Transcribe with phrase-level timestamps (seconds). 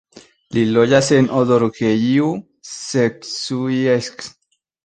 [0.55, 2.31] Li loĝas en Odorheiu
[2.73, 4.29] Secuiesc.